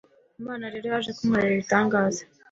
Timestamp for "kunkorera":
1.17-1.53